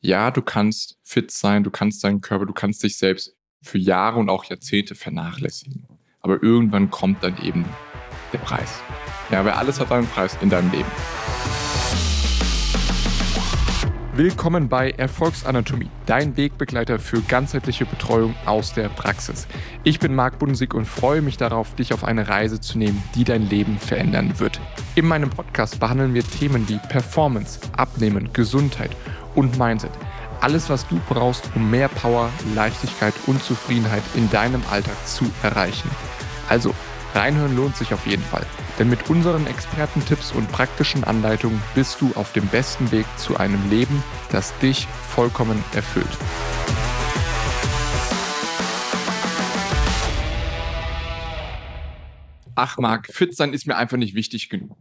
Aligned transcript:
ja, 0.00 0.30
du 0.30 0.40
kannst 0.40 0.98
fit 1.02 1.30
sein, 1.30 1.62
du 1.62 1.70
kannst 1.70 2.02
deinen 2.04 2.20
Körper, 2.20 2.46
du 2.46 2.54
kannst 2.54 2.82
dich 2.82 2.96
selbst 2.96 3.36
für 3.62 3.78
Jahre 3.78 4.18
und 4.18 4.30
auch 4.30 4.44
Jahrzehnte 4.44 4.94
vernachlässigen. 4.94 5.86
Aber 6.20 6.42
irgendwann 6.42 6.90
kommt 6.90 7.22
dann 7.22 7.36
eben 7.42 7.66
der 8.32 8.38
Preis. 8.38 8.80
Ja, 9.30 9.44
weil 9.44 9.52
alles 9.52 9.78
hat 9.78 9.92
einen 9.92 10.06
Preis 10.06 10.38
in 10.40 10.48
deinem 10.48 10.70
Leben. 10.70 10.88
Willkommen 14.14 14.68
bei 14.68 14.90
Erfolgsanatomie, 14.90 15.88
dein 16.04 16.36
Wegbegleiter 16.36 16.98
für 16.98 17.22
ganzheitliche 17.22 17.86
Betreuung 17.86 18.34
aus 18.44 18.74
der 18.74 18.88
Praxis. 18.88 19.46
Ich 19.84 19.98
bin 19.98 20.14
Marc 20.14 20.38
Bundesig 20.38 20.74
und 20.74 20.84
freue 20.84 21.22
mich 21.22 21.36
darauf, 21.36 21.74
dich 21.74 21.94
auf 21.94 22.04
eine 22.04 22.28
Reise 22.28 22.60
zu 22.60 22.76
nehmen, 22.76 23.02
die 23.14 23.24
dein 23.24 23.48
Leben 23.48 23.78
verändern 23.78 24.38
wird. 24.38 24.60
In 24.94 25.06
meinem 25.06 25.30
Podcast 25.30 25.78
behandeln 25.80 26.12
wir 26.12 26.24
Themen 26.24 26.68
wie 26.68 26.78
Performance, 26.88 27.60
Abnehmen, 27.76 28.30
Gesundheit 28.32 28.90
und 29.34 29.58
Mindset. 29.58 29.92
Alles, 30.40 30.70
was 30.70 30.86
du 30.88 31.00
brauchst, 31.08 31.50
um 31.54 31.70
mehr 31.70 31.88
Power, 31.88 32.30
Leichtigkeit 32.54 33.14
und 33.26 33.42
Zufriedenheit 33.42 34.02
in 34.14 34.30
deinem 34.30 34.62
Alltag 34.70 34.96
zu 35.06 35.30
erreichen. 35.42 35.90
Also, 36.48 36.74
reinhören 37.14 37.54
lohnt 37.56 37.76
sich 37.76 37.92
auf 37.92 38.06
jeden 38.06 38.22
Fall. 38.22 38.46
Denn 38.78 38.88
mit 38.88 39.10
unseren 39.10 39.46
Expertentipps 39.46 40.32
und 40.32 40.50
praktischen 40.50 41.04
Anleitungen 41.04 41.62
bist 41.74 42.00
du 42.00 42.10
auf 42.14 42.32
dem 42.32 42.46
besten 42.46 42.90
Weg 42.92 43.04
zu 43.18 43.36
einem 43.36 43.68
Leben, 43.68 44.02
das 44.32 44.56
dich 44.58 44.86
vollkommen 44.86 45.62
erfüllt. 45.74 46.16
Ach 52.54 52.78
Marc, 52.78 53.06
fit 53.12 53.36
sein 53.36 53.52
ist 53.52 53.66
mir 53.66 53.76
einfach 53.76 53.96
nicht 53.96 54.14
wichtig 54.14 54.48
genug. 54.48 54.76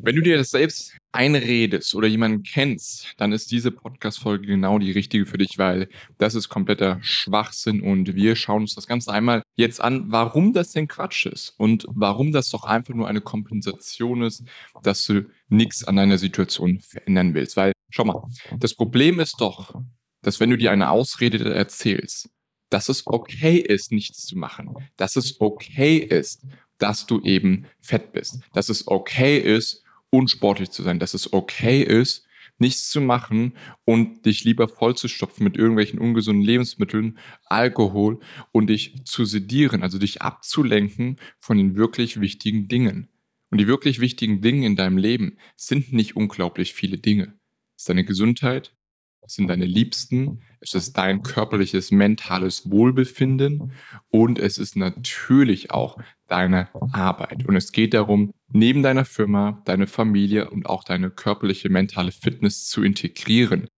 Wenn 0.00 0.14
du 0.14 0.22
dir 0.22 0.36
das 0.36 0.50
selbst 0.50 0.96
einredest 1.10 1.92
oder 1.96 2.06
jemanden 2.06 2.44
kennst, 2.44 3.14
dann 3.16 3.32
ist 3.32 3.50
diese 3.50 3.72
Podcast-Folge 3.72 4.46
genau 4.46 4.78
die 4.78 4.92
richtige 4.92 5.26
für 5.26 5.38
dich, 5.38 5.58
weil 5.58 5.88
das 6.18 6.36
ist 6.36 6.48
kompletter 6.48 6.98
Schwachsinn 7.02 7.80
und 7.80 8.14
wir 8.14 8.36
schauen 8.36 8.62
uns 8.62 8.76
das 8.76 8.86
Ganze 8.86 9.12
einmal 9.12 9.42
jetzt 9.56 9.80
an, 9.80 10.04
warum 10.12 10.52
das 10.52 10.70
denn 10.70 10.86
Quatsch 10.86 11.26
ist 11.26 11.52
und 11.58 11.84
warum 11.88 12.30
das 12.30 12.48
doch 12.50 12.62
einfach 12.62 12.94
nur 12.94 13.08
eine 13.08 13.20
Kompensation 13.20 14.22
ist, 14.22 14.44
dass 14.84 15.04
du 15.04 15.28
nichts 15.48 15.82
an 15.82 15.96
deiner 15.96 16.18
Situation 16.18 16.78
verändern 16.78 17.34
willst. 17.34 17.56
Weil, 17.56 17.72
schau 17.90 18.04
mal, 18.04 18.22
das 18.56 18.76
Problem 18.76 19.18
ist 19.18 19.40
doch, 19.40 19.82
dass 20.22 20.38
wenn 20.38 20.50
du 20.50 20.56
dir 20.56 20.70
eine 20.70 20.90
Ausrede 20.90 21.52
erzählst, 21.52 22.30
dass 22.70 22.88
es 22.88 23.04
okay 23.04 23.56
ist, 23.56 23.90
nichts 23.90 24.26
zu 24.26 24.38
machen, 24.38 24.76
dass 24.96 25.16
es 25.16 25.40
okay 25.40 25.96
ist, 25.96 26.46
dass 26.78 27.06
du 27.06 27.20
eben 27.22 27.66
fett 27.80 28.12
bist, 28.12 28.38
dass 28.52 28.68
es 28.68 28.86
okay 28.86 29.38
ist, 29.38 29.82
unsportlich 30.10 30.70
zu 30.70 30.82
sein, 30.82 30.98
dass 30.98 31.14
es 31.14 31.32
okay 31.32 31.82
ist, 31.82 32.26
nichts 32.58 32.90
zu 32.90 33.00
machen 33.00 33.54
und 33.84 34.26
dich 34.26 34.44
lieber 34.44 34.68
vollzustopfen 34.68 35.44
mit 35.44 35.56
irgendwelchen 35.56 35.98
ungesunden 35.98 36.44
Lebensmitteln, 36.44 37.18
Alkohol 37.46 38.20
und 38.52 38.68
dich 38.68 39.04
zu 39.04 39.24
sedieren, 39.24 39.82
also 39.82 39.98
dich 39.98 40.22
abzulenken 40.22 41.18
von 41.40 41.56
den 41.56 41.76
wirklich 41.76 42.20
wichtigen 42.20 42.68
Dingen. 42.68 43.08
Und 43.50 43.58
die 43.58 43.66
wirklich 43.66 44.00
wichtigen 44.00 44.40
Dinge 44.40 44.66
in 44.66 44.76
deinem 44.76 44.98
Leben 44.98 45.38
sind 45.56 45.92
nicht 45.92 46.16
unglaublich 46.16 46.74
viele 46.74 46.98
Dinge. 46.98 47.38
Es 47.76 47.82
ist 47.82 47.88
deine 47.88 48.04
Gesundheit, 48.04 48.74
es 49.22 49.34
sind 49.34 49.48
deine 49.48 49.64
Liebsten, 49.64 50.42
es 50.60 50.74
ist 50.74 50.94
dein 50.98 51.22
körperliches, 51.22 51.90
mentales 51.90 52.70
Wohlbefinden 52.70 53.72
und 54.08 54.38
es 54.38 54.58
ist 54.58 54.76
natürlich 54.76 55.70
auch 55.70 55.98
deine 56.26 56.68
Arbeit. 56.92 57.46
Und 57.46 57.56
es 57.56 57.72
geht 57.72 57.94
darum, 57.94 58.32
neben 58.50 58.82
deiner 58.82 59.04
Firma, 59.04 59.62
deine 59.64 59.86
Familie 59.86 60.50
und 60.50 60.66
auch 60.66 60.84
deine 60.84 61.10
körperliche, 61.10 61.68
mentale 61.68 62.12
Fitness 62.12 62.66
zu 62.66 62.82
integrieren. 62.82 63.68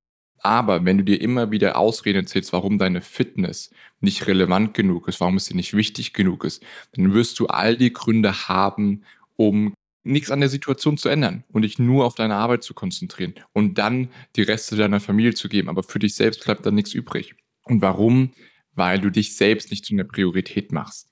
Aber 0.43 0.85
wenn 0.85 0.99
du 0.99 1.05
dir 1.05 1.21
immer 1.21 1.51
wieder 1.51 1.77
Ausreden 1.77 2.21
erzählst, 2.21 2.53
warum 2.53 2.79
deine 2.79 3.03
Fitness 3.03 3.71
nicht 4.01 4.27
relevant 4.27 4.73
genug 4.73 5.07
ist, 5.09 5.21
warum 5.21 5.37
es 5.37 5.47
dir 5.47 5.57
nicht 5.57 5.75
wichtig 5.75 6.15
genug 6.15 6.45
ist, 6.45 6.63
dann 6.93 7.13
wirst 7.13 7.39
du 7.39 7.47
all 7.47 7.77
die 7.77 7.93
Gründe 7.93 8.49
haben, 8.49 9.05
um 9.37 9.75
nichts 10.03 10.31
an 10.31 10.41
der 10.41 10.49
Situation 10.49 10.97
zu 10.97 11.11
ändern 11.11 11.45
und 11.49 11.63
dich 11.63 11.79
nur 11.79 12.07
auf 12.07 12.15
deine 12.15 12.37
Arbeit 12.37 12.63
zu 12.63 12.73
konzentrieren 12.73 13.35
und 13.53 13.77
dann 13.77 14.09
die 14.37 14.43
Reste 14.43 14.77
deiner 14.77 15.01
Familie 15.01 15.35
zu 15.35 15.49
geben. 15.49 15.69
Aber 15.69 15.83
für 15.83 15.99
dich 15.99 16.15
selbst 16.15 16.45
bleibt 16.45 16.65
dann 16.65 16.75
nichts 16.75 16.95
übrig. 16.95 17.35
Und 17.65 17.83
warum? 17.83 18.33
Weil 18.73 18.99
du 19.01 19.11
dich 19.11 19.37
selbst 19.37 19.71
nicht 19.71 19.85
zu 19.85 19.93
einer 19.93 20.05
Priorität 20.05 20.73
machst. 20.73 21.11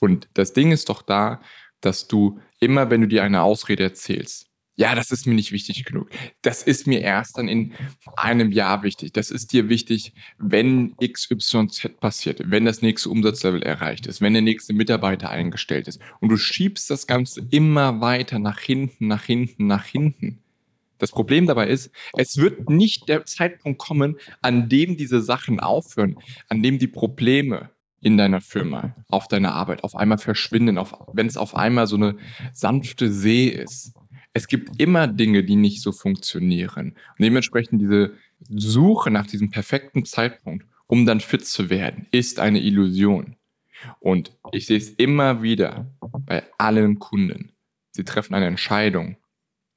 Und 0.00 0.28
das 0.34 0.52
Ding 0.52 0.72
ist 0.72 0.88
doch 0.88 1.02
da, 1.02 1.40
dass 1.84 2.08
du 2.08 2.40
immer, 2.60 2.90
wenn 2.90 3.02
du 3.02 3.08
dir 3.08 3.22
eine 3.22 3.42
Ausrede 3.42 3.82
erzählst, 3.82 4.50
ja, 4.76 4.96
das 4.96 5.12
ist 5.12 5.26
mir 5.26 5.34
nicht 5.34 5.52
wichtig 5.52 5.84
genug. 5.84 6.10
Das 6.42 6.64
ist 6.64 6.88
mir 6.88 7.00
erst 7.00 7.38
dann 7.38 7.46
in 7.46 7.74
einem 8.16 8.50
Jahr 8.50 8.82
wichtig. 8.82 9.12
Das 9.12 9.30
ist 9.30 9.52
dir 9.52 9.68
wichtig, 9.68 10.14
wenn 10.38 10.96
XYZ 10.96 12.00
passiert, 12.00 12.40
wenn 12.44 12.64
das 12.64 12.82
nächste 12.82 13.08
Umsatzlevel 13.08 13.62
erreicht 13.62 14.08
ist, 14.08 14.20
wenn 14.20 14.32
der 14.32 14.42
nächste 14.42 14.72
Mitarbeiter 14.72 15.30
eingestellt 15.30 15.86
ist. 15.86 16.00
Und 16.20 16.30
du 16.30 16.36
schiebst 16.36 16.90
das 16.90 17.06
Ganze 17.06 17.46
immer 17.50 18.00
weiter 18.00 18.40
nach 18.40 18.58
hinten, 18.58 19.06
nach 19.06 19.24
hinten, 19.24 19.68
nach 19.68 19.84
hinten. 19.84 20.40
Das 20.98 21.12
Problem 21.12 21.46
dabei 21.46 21.68
ist, 21.68 21.90
es 22.16 22.36
wird 22.36 22.68
nicht 22.68 23.08
der 23.08 23.26
Zeitpunkt 23.26 23.78
kommen, 23.78 24.16
an 24.42 24.68
dem 24.68 24.96
diese 24.96 25.20
Sachen 25.20 25.60
aufhören, 25.60 26.16
an 26.48 26.62
dem 26.62 26.78
die 26.78 26.88
Probleme 26.88 27.70
in 28.04 28.16
deiner 28.16 28.40
Firma, 28.40 28.94
auf 29.08 29.28
deiner 29.28 29.54
Arbeit 29.54 29.82
auf 29.82 29.96
einmal 29.96 30.18
verschwinden, 30.18 30.78
wenn 31.12 31.26
es 31.26 31.36
auf 31.36 31.56
einmal 31.56 31.86
so 31.86 31.96
eine 31.96 32.16
sanfte 32.52 33.10
See 33.10 33.48
ist 33.48 33.94
es 34.34 34.48
gibt 34.48 34.80
immer 34.80 35.06
Dinge, 35.06 35.44
die 35.44 35.56
nicht 35.56 35.80
so 35.80 35.92
funktionieren. 35.92 36.90
Und 36.90 37.20
dementsprechend 37.20 37.80
diese 37.80 38.14
Suche 38.48 39.10
nach 39.10 39.26
diesem 39.26 39.50
perfekten 39.50 40.04
Zeitpunkt, 40.04 40.66
um 40.86 41.06
dann 41.06 41.20
fit 41.20 41.46
zu 41.46 41.70
werden, 41.70 42.06
ist 42.10 42.40
eine 42.40 42.60
Illusion. 42.60 43.36
Und 44.00 44.36
ich 44.52 44.66
sehe 44.66 44.76
es 44.76 44.90
immer 44.90 45.42
wieder 45.42 45.86
bei 46.26 46.42
allen 46.58 46.98
Kunden. 46.98 47.52
Sie 47.92 48.04
treffen 48.04 48.34
eine 48.34 48.46
Entscheidung 48.46 49.16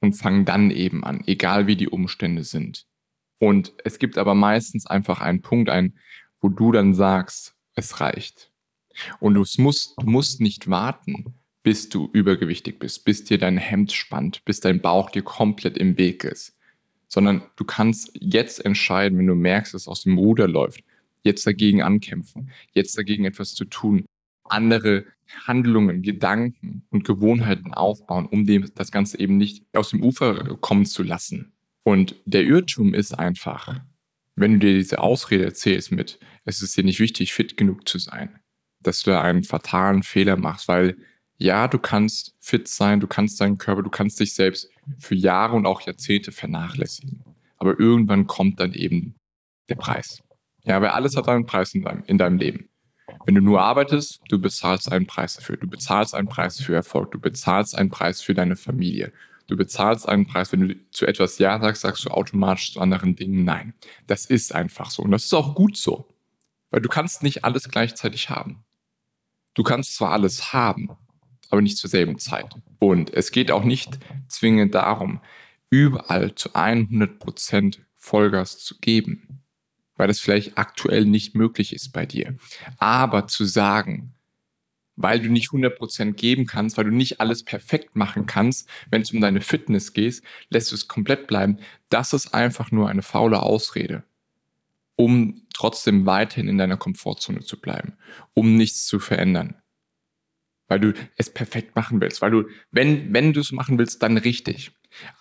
und 0.01 0.13
fangen 0.13 0.43
dann 0.43 0.71
eben 0.71 1.03
an, 1.03 1.23
egal 1.27 1.67
wie 1.67 1.75
die 1.75 1.89
Umstände 1.89 2.43
sind. 2.43 2.87
Und 3.39 3.73
es 3.83 3.99
gibt 3.99 4.17
aber 4.17 4.33
meistens 4.33 4.87
einfach 4.87 5.21
einen 5.21 5.41
Punkt 5.41 5.69
ein, 5.69 5.93
wo 6.41 6.49
du 6.49 6.71
dann 6.71 6.95
sagst, 6.95 7.55
es 7.77 8.01
reicht. 8.01 8.51
Und 9.19 9.35
du 9.35 9.45
musst, 9.61 9.95
du 9.97 10.07
musst 10.07 10.41
nicht 10.41 10.69
warten, 10.69 11.35
bis 11.63 11.89
du 11.89 12.09
übergewichtig 12.13 12.79
bist, 12.79 13.05
bis 13.05 13.23
dir 13.23 13.37
dein 13.37 13.57
Hemd 13.57 13.91
spannt, 13.91 14.43
bis 14.45 14.59
dein 14.59 14.81
Bauch 14.81 15.09
dir 15.09 15.21
komplett 15.21 15.77
im 15.77 15.97
Weg 15.97 16.23
ist. 16.23 16.57
Sondern 17.07 17.43
du 17.55 17.63
kannst 17.63 18.11
jetzt 18.13 18.63
entscheiden, 18.63 19.17
wenn 19.19 19.27
du 19.27 19.35
merkst, 19.35 19.73
dass 19.73 19.83
es 19.83 19.87
aus 19.87 20.03
dem 20.03 20.17
Ruder 20.17 20.47
läuft, 20.47 20.83
jetzt 21.23 21.45
dagegen 21.45 21.81
ankämpfen, 21.81 22.51
jetzt 22.73 22.97
dagegen 22.97 23.25
etwas 23.25 23.53
zu 23.53 23.65
tun, 23.65 24.05
andere 24.45 25.05
Handlungen, 25.45 26.01
Gedanken 26.01 26.83
und 26.89 27.03
Gewohnheiten 27.03 27.73
aufbauen, 27.73 28.25
um 28.25 28.45
dem 28.45 28.69
das 28.75 28.91
Ganze 28.91 29.19
eben 29.19 29.37
nicht 29.37 29.65
aus 29.73 29.89
dem 29.89 30.01
Ufer 30.01 30.57
kommen 30.61 30.85
zu 30.85 31.03
lassen. 31.03 31.51
Und 31.83 32.15
der 32.25 32.43
Irrtum 32.43 32.93
ist 32.93 33.13
einfach, 33.13 33.81
wenn 34.35 34.53
du 34.53 34.59
dir 34.59 34.73
diese 34.73 34.99
Ausrede 34.99 35.45
erzählst 35.45 35.91
mit, 35.91 36.19
es 36.47 36.61
ist 36.61 36.77
dir 36.77 36.83
nicht 36.83 36.99
wichtig, 36.99 37.33
fit 37.33 37.57
genug 37.57 37.87
zu 37.87 37.99
sein, 37.99 38.39
dass 38.81 39.03
du 39.03 39.11
da 39.11 39.21
einen 39.21 39.43
fatalen 39.43 40.01
Fehler 40.01 40.37
machst, 40.37 40.67
weil 40.69 40.95
ja, 41.37 41.67
du 41.67 41.77
kannst 41.77 42.35
fit 42.39 42.67
sein, 42.67 42.99
du 42.99 43.07
kannst 43.07 43.39
deinen 43.41 43.57
Körper, 43.57 43.83
du 43.83 43.89
kannst 43.89 44.19
dich 44.19 44.33
selbst 44.33 44.69
für 44.97 45.13
Jahre 45.13 45.55
und 45.55 45.65
auch 45.65 45.81
Jahrzehnte 45.81 46.31
vernachlässigen. 46.31 47.23
Aber 47.57 47.79
irgendwann 47.79 48.27
kommt 48.27 48.59
dann 48.59 48.73
eben 48.73 49.15
der 49.69 49.75
Preis. 49.75 50.23
Ja, 50.63 50.81
weil 50.81 50.89
alles 50.89 51.15
hat 51.17 51.27
einen 51.27 51.45
Preis 51.45 51.75
in 51.75 51.83
deinem, 51.83 52.03
in 52.05 52.17
deinem 52.17 52.37
Leben. 52.37 52.69
Wenn 53.25 53.35
du 53.35 53.41
nur 53.41 53.61
arbeitest, 53.61 54.21
du 54.29 54.39
bezahlst 54.39 54.91
einen 54.91 55.05
Preis 55.05 55.35
dafür. 55.35 55.57
Du 55.57 55.67
bezahlst 55.67 56.15
einen 56.15 56.27
Preis 56.29 56.61
für 56.61 56.73
Erfolg. 56.73 57.11
Du 57.11 57.19
bezahlst 57.19 57.77
einen 57.77 57.89
Preis 57.89 58.21
für 58.21 58.33
deine 58.33 58.55
Familie. 58.55 59.11
Du 59.47 59.57
bezahlst 59.57 60.07
einen 60.07 60.25
Preis, 60.27 60.51
wenn 60.51 60.67
du 60.67 60.75
zu 60.91 61.05
etwas 61.05 61.37
Ja 61.37 61.59
sagst, 61.59 61.81
sagst 61.81 62.05
du 62.05 62.09
automatisch 62.09 62.73
zu 62.73 62.79
anderen 62.79 63.15
Dingen 63.15 63.43
Nein. 63.43 63.73
Das 64.07 64.25
ist 64.25 64.55
einfach 64.55 64.89
so. 64.89 65.03
Und 65.03 65.11
das 65.11 65.25
ist 65.25 65.33
auch 65.33 65.55
gut 65.55 65.77
so. 65.77 66.07
Weil 66.69 66.81
du 66.81 66.89
kannst 66.89 67.23
nicht 67.23 67.45
alles 67.45 67.69
gleichzeitig 67.69 68.29
haben. 68.29 68.63
Du 69.53 69.63
kannst 69.63 69.95
zwar 69.95 70.11
alles 70.11 70.53
haben, 70.53 70.89
aber 71.49 71.61
nicht 71.61 71.77
zur 71.77 71.89
selben 71.89 72.19
Zeit. 72.19 72.55
Und 72.79 73.13
es 73.13 73.31
geht 73.31 73.51
auch 73.51 73.63
nicht 73.63 73.97
zwingend 74.27 74.75
darum, 74.75 75.21
überall 75.69 76.35
zu 76.35 76.49
100% 76.51 77.79
Vollgas 77.95 78.59
zu 78.59 78.79
geben, 78.79 79.41
weil 79.95 80.07
das 80.07 80.19
vielleicht 80.19 80.57
aktuell 80.57 81.05
nicht 81.05 81.35
möglich 81.35 81.73
ist 81.73 81.91
bei 81.91 82.05
dir. 82.05 82.35
Aber 82.77 83.27
zu 83.27 83.45
sagen, 83.45 84.13
weil 84.95 85.19
du 85.19 85.29
nicht 85.29 85.49
100% 85.49 86.13
geben 86.13 86.45
kannst, 86.45 86.77
weil 86.77 86.85
du 86.85 86.91
nicht 86.91 87.21
alles 87.21 87.43
perfekt 87.43 87.95
machen 87.95 88.25
kannst, 88.25 88.67
wenn 88.89 89.01
es 89.01 89.11
um 89.11 89.21
deine 89.21 89.41
Fitness 89.41 89.93
geht, 89.93 90.21
lässt 90.49 90.71
du 90.71 90.75
es 90.75 90.87
komplett 90.87 91.27
bleiben. 91.27 91.59
Das 91.89 92.13
ist 92.13 92.33
einfach 92.33 92.71
nur 92.71 92.89
eine 92.89 93.03
faule 93.03 93.41
Ausrede, 93.41 94.03
um 94.97 95.43
trotzdem 95.53 96.05
weiterhin 96.05 96.49
in 96.49 96.57
deiner 96.57 96.75
Komfortzone 96.75 97.39
zu 97.39 97.61
bleiben, 97.61 97.93
um 98.33 98.57
nichts 98.57 98.85
zu 98.85 98.99
verändern 98.99 99.55
weil 100.67 100.79
du 100.79 100.93
es 101.15 101.29
perfekt 101.29 101.75
machen 101.75 102.01
willst, 102.01 102.21
weil 102.21 102.31
du, 102.31 102.43
wenn, 102.71 103.13
wenn 103.13 103.33
du 103.33 103.39
es 103.39 103.51
machen 103.51 103.77
willst, 103.77 104.03
dann 104.03 104.17
richtig. 104.17 104.71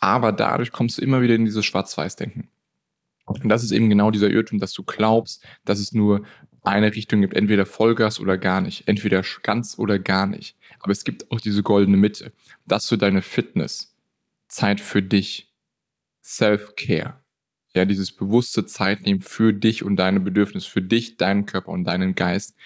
Aber 0.01 0.33
dadurch 0.33 0.73
kommst 0.73 0.99
du 0.99 1.03
immer 1.03 1.23
wieder 1.23 1.35
in 1.35 1.45
dieses 1.45 1.65
Schwarz-Weiß-Denken. 1.65 2.49
Und 3.27 3.49
das 3.49 3.65
ist 3.65 3.73
eben 3.73 3.91
genau 3.91 4.11
dieser 4.11 4.31
Irrtum, 4.31 4.61
dass 4.61 4.73
du 4.73 4.85
glaubst, 4.85 5.45
dass 5.65 5.81
es 5.81 5.93
nur 5.93 6.25
eine 6.63 6.95
Richtung 6.95 7.21
gibt, 7.21 7.35
entweder 7.35 7.67
Vollgas 7.67 8.21
oder 8.21 8.39
gar 8.39 8.61
nicht, 8.61 8.89
entweder 8.89 9.23
ganz 9.43 9.79
oder 9.79 9.99
gar 9.99 10.27
nicht. 10.27 10.57
Aber 10.81 10.93
es 10.93 11.05
gibt 11.05 11.31
auch 11.31 11.41
diese 11.41 11.63
goldene 11.63 11.97
Mitte, 11.97 12.33
dass 12.67 12.89
du 12.89 12.97
deine 12.97 13.23
Fitness, 13.23 13.95
Zeit 14.49 14.81
für 14.81 15.03
dich, 15.03 15.53
Self-Care, 16.23 17.21
ja, 17.77 17.85
dieses 17.85 18.11
bewusste 18.11 18.67
Zeit 18.67 19.03
nehmen 19.03 19.21
für 19.21 19.53
dich 19.53 19.85
und 19.85 19.97
deine 19.97 20.21
Bedürfnisse, 20.21 20.69
für 20.69 20.83
dich, 20.83 21.17
deinen 21.17 21.47
Körper 21.47 21.71
und 21.71 21.85
deinen 21.85 22.15
Geist, 22.15 22.57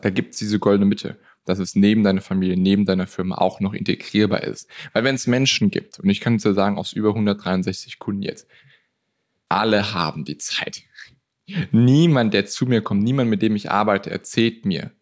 da 0.00 0.10
gibt 0.10 0.32
es 0.32 0.38
diese 0.38 0.58
goldene 0.58 0.86
Mitte, 0.86 1.18
dass 1.44 1.58
es 1.58 1.74
neben 1.74 2.04
deiner 2.04 2.20
Familie, 2.20 2.56
neben 2.56 2.86
deiner 2.86 3.06
Firma 3.06 3.36
auch 3.36 3.60
noch 3.60 3.74
integrierbar 3.74 4.44
ist. 4.44 4.68
Weil 4.92 5.04
wenn 5.04 5.16
es 5.16 5.26
Menschen 5.26 5.70
gibt, 5.70 5.98
und 5.98 6.08
ich 6.08 6.20
kann 6.20 6.36
es 6.36 6.44
ja 6.44 6.52
sagen, 6.52 6.78
aus 6.78 6.92
über 6.92 7.10
163 7.10 7.98
Kunden 7.98 8.22
jetzt, 8.22 8.46
alle 9.48 9.92
haben 9.92 10.24
die 10.24 10.38
Zeit. 10.38 10.82
Niemand, 11.72 12.32
der 12.32 12.46
zu 12.46 12.66
mir 12.66 12.80
kommt, 12.80 13.02
niemand, 13.02 13.28
mit 13.28 13.42
dem 13.42 13.56
ich 13.56 13.70
arbeite, 13.70 14.10
erzählt 14.10 14.64
mir 14.64 14.92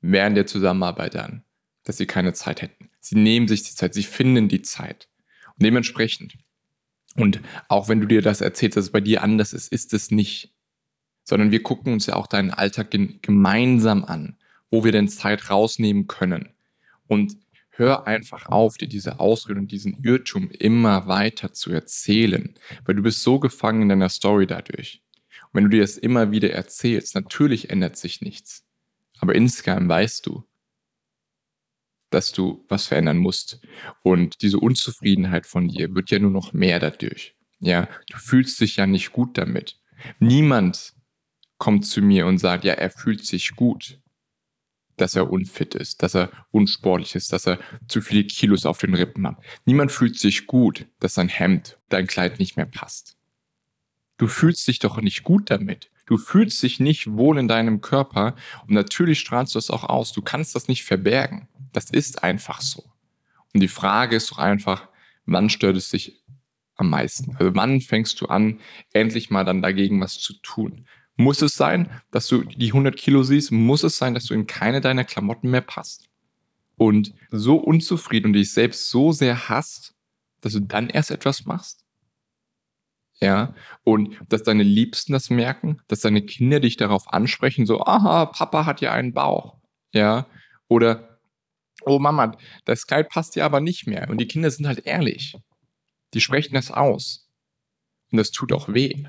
während 0.00 0.36
der 0.36 0.46
Zusammenarbeit 0.46 1.14
an, 1.16 1.44
dass 1.84 1.96
sie 1.98 2.06
keine 2.06 2.32
Zeit 2.32 2.62
hätten. 2.62 2.90
Sie 2.98 3.16
nehmen 3.16 3.46
sich 3.46 3.62
die 3.62 3.74
Zeit, 3.74 3.94
sie 3.94 4.02
finden 4.02 4.48
die 4.48 4.62
Zeit. 4.62 5.08
Und 5.56 5.62
dementsprechend, 5.64 6.36
und 7.16 7.40
auch 7.68 7.88
wenn 7.88 8.00
du 8.00 8.06
dir 8.06 8.22
das 8.22 8.40
erzählst, 8.40 8.76
dass 8.76 8.86
es 8.86 8.92
bei 8.92 9.00
dir 9.00 9.22
anders 9.22 9.52
ist, 9.52 9.72
ist 9.72 9.92
es 9.94 10.10
nicht. 10.10 10.52
Sondern 11.24 11.50
wir 11.50 11.62
gucken 11.62 11.92
uns 11.92 12.06
ja 12.06 12.16
auch 12.16 12.26
deinen 12.26 12.50
Alltag 12.50 12.90
gemeinsam 13.22 14.04
an, 14.04 14.36
wo 14.70 14.84
wir 14.84 14.92
denn 14.92 15.08
Zeit 15.08 15.48
rausnehmen 15.50 16.06
können. 16.06 16.50
Und 17.06 17.36
hör 17.70 18.06
einfach 18.06 18.46
auf, 18.46 18.76
dir 18.76 18.88
diese 18.88 19.20
Ausrede 19.20 19.58
und 19.58 19.72
diesen 19.72 20.02
Irrtum 20.02 20.50
immer 20.50 21.06
weiter 21.06 21.52
zu 21.52 21.72
erzählen, 21.72 22.54
weil 22.84 22.94
du 22.94 23.02
bist 23.02 23.22
so 23.22 23.38
gefangen 23.38 23.82
in 23.82 23.88
deiner 23.88 24.08
Story 24.08 24.46
dadurch. 24.46 25.02
Und 25.44 25.54
wenn 25.54 25.64
du 25.64 25.70
dir 25.70 25.80
das 25.80 25.96
immer 25.96 26.30
wieder 26.30 26.50
erzählst, 26.50 27.14
natürlich 27.14 27.70
ändert 27.70 27.96
sich 27.96 28.20
nichts. 28.20 28.64
Aber 29.18 29.34
insgeheim 29.34 29.88
weißt 29.88 30.26
du, 30.26 30.44
dass 32.14 32.32
du 32.32 32.64
was 32.68 32.86
verändern 32.86 33.18
musst. 33.18 33.60
Und 34.02 34.40
diese 34.42 34.58
Unzufriedenheit 34.58 35.46
von 35.46 35.68
dir 35.68 35.94
wird 35.94 36.10
ja 36.10 36.18
nur 36.18 36.30
noch 36.30 36.52
mehr 36.52 36.80
dadurch. 36.80 37.34
Ja, 37.60 37.88
du 38.10 38.18
fühlst 38.18 38.60
dich 38.60 38.76
ja 38.76 38.86
nicht 38.86 39.12
gut 39.12 39.36
damit. 39.36 39.78
Niemand 40.18 40.94
kommt 41.58 41.86
zu 41.86 42.02
mir 42.02 42.26
und 42.26 42.38
sagt, 42.38 42.64
ja, 42.64 42.74
er 42.74 42.90
fühlt 42.90 43.24
sich 43.24 43.54
gut 43.56 43.98
dass 44.96 45.16
er 45.16 45.30
unfit 45.30 45.74
ist, 45.74 46.02
dass 46.02 46.14
er 46.14 46.30
unsportlich 46.50 47.14
ist, 47.14 47.32
dass 47.32 47.46
er 47.46 47.58
zu 47.88 48.00
viele 48.00 48.24
Kilos 48.24 48.66
auf 48.66 48.78
den 48.78 48.94
Rippen 48.94 49.26
hat. 49.26 49.38
Niemand 49.64 49.92
fühlt 49.92 50.18
sich 50.18 50.46
gut, 50.46 50.86
dass 51.00 51.14
sein 51.14 51.28
Hemd, 51.28 51.78
dein 51.88 52.06
Kleid 52.06 52.38
nicht 52.38 52.56
mehr 52.56 52.66
passt. 52.66 53.16
Du 54.18 54.28
fühlst 54.28 54.66
dich 54.68 54.78
doch 54.78 55.00
nicht 55.00 55.24
gut 55.24 55.50
damit. 55.50 55.90
Du 56.06 56.18
fühlst 56.18 56.62
dich 56.62 56.80
nicht 56.80 57.12
wohl 57.12 57.38
in 57.38 57.48
deinem 57.48 57.80
Körper 57.80 58.34
und 58.66 58.74
natürlich 58.74 59.20
strahlst 59.20 59.54
du 59.54 59.58
es 59.58 59.70
auch 59.70 59.84
aus. 59.84 60.12
Du 60.12 60.22
kannst 60.22 60.54
das 60.54 60.68
nicht 60.68 60.84
verbergen. 60.84 61.48
Das 61.72 61.90
ist 61.90 62.22
einfach 62.22 62.60
so. 62.60 62.84
Und 63.52 63.60
die 63.60 63.68
Frage 63.68 64.16
ist 64.16 64.30
doch 64.30 64.38
einfach, 64.38 64.88
wann 65.26 65.48
stört 65.48 65.76
es 65.76 65.90
dich 65.90 66.22
am 66.76 66.90
meisten? 66.90 67.36
Also 67.36 67.54
wann 67.54 67.80
fängst 67.80 68.20
du 68.20 68.26
an, 68.26 68.60
endlich 68.92 69.30
mal 69.30 69.44
dann 69.44 69.62
dagegen 69.62 70.00
was 70.00 70.18
zu 70.18 70.34
tun? 70.42 70.86
Muss 71.16 71.42
es 71.42 71.54
sein, 71.54 71.90
dass 72.10 72.26
du 72.26 72.42
die 72.42 72.68
100 72.68 72.96
Kilo 72.96 73.22
siehst? 73.22 73.52
Muss 73.52 73.84
es 73.84 73.96
sein, 73.96 74.14
dass 74.14 74.24
du 74.24 74.34
in 74.34 74.46
keine 74.46 74.80
deiner 74.80 75.04
Klamotten 75.04 75.50
mehr 75.50 75.60
passt? 75.60 76.08
Und 76.76 77.14
so 77.30 77.56
unzufrieden 77.56 78.28
und 78.28 78.32
dich 78.32 78.52
selbst 78.52 78.90
so 78.90 79.12
sehr 79.12 79.48
hasst, 79.48 79.94
dass 80.40 80.54
du 80.54 80.60
dann 80.60 80.90
erst 80.90 81.12
etwas 81.12 81.46
machst? 81.46 81.83
Ja, 83.20 83.54
und 83.84 84.18
dass 84.28 84.42
deine 84.42 84.64
Liebsten 84.64 85.12
das 85.12 85.30
merken, 85.30 85.80
dass 85.88 86.00
deine 86.00 86.22
Kinder 86.22 86.60
dich 86.60 86.76
darauf 86.76 87.12
ansprechen, 87.12 87.64
so, 87.64 87.80
aha, 87.84 88.26
Papa 88.26 88.66
hat 88.66 88.80
ja 88.80 88.92
einen 88.92 89.12
Bauch. 89.14 89.56
Ja, 89.92 90.26
oder, 90.68 91.20
oh 91.84 91.98
Mama, 91.98 92.36
das 92.64 92.86
Kleid 92.86 93.08
passt 93.08 93.36
dir 93.36 93.44
aber 93.44 93.60
nicht 93.60 93.86
mehr. 93.86 94.10
Und 94.10 94.18
die 94.18 94.26
Kinder 94.26 94.50
sind 94.50 94.66
halt 94.66 94.86
ehrlich. 94.86 95.36
Die 96.12 96.20
sprechen 96.20 96.54
das 96.54 96.70
aus. 96.70 97.28
Und 98.10 98.18
das 98.18 98.30
tut 98.30 98.52
auch 98.52 98.68
weh. 98.68 99.04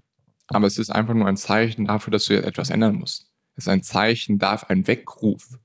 Aber 0.48 0.68
es 0.68 0.78
ist 0.78 0.92
einfach 0.92 1.14
nur 1.14 1.28
ein 1.28 1.38
Zeichen 1.38 1.86
dafür, 1.86 2.12
dass 2.12 2.26
du 2.26 2.36
jetzt 2.36 2.46
etwas 2.46 2.70
ändern 2.70 2.96
musst. 2.96 3.32
Es 3.56 3.66
ist 3.66 3.70
ein 3.70 3.84
Zeichen, 3.84 4.38
darf 4.38 4.66
ein 4.66 4.88
Weckruf. 4.88 5.58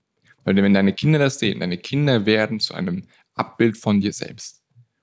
Weil 0.45 0.57
wenn 0.57 0.75
deine 0.75 0.95
Kinder 0.95 1.19
das 1.19 1.39
sehen, 1.39 1.61
deine 1.61 1.77
Kinder 1.77 2.25
werden 2.25 2.61
zu 2.61 2.75
einem 2.75 3.07
Abbild 3.35 3.77
von 3.77 4.01
dir 4.01 4.13
selbst. 4.13 4.63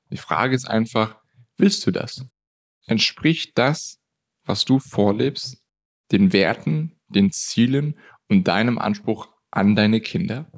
Die 0.10 0.18
Frage 0.18 0.56
ist 0.56 0.68
einfach, 0.68 1.18
willst 1.58 1.86
du 1.86 1.92
das? 1.92 2.26
Entspricht 2.88 3.58
das, 3.58 4.00
was 4.46 4.66
du 4.66 4.80
vorlebst, 4.80 5.62
den 6.12 6.34
Werten, 6.34 7.00
den 7.10 7.32
Zielen 7.32 8.00
und 8.30 8.48
deinem 8.48 8.80
Anspruch 8.80 9.30
an 9.52 9.76
deine 9.76 10.02
Kinder? 10.02 10.50